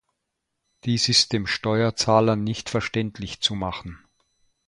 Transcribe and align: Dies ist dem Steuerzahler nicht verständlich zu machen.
Dies 0.83 1.09
ist 1.09 1.31
dem 1.31 1.45
Steuerzahler 1.45 2.35
nicht 2.35 2.71
verständlich 2.71 3.39
zu 3.41 3.53
machen. 3.53 3.99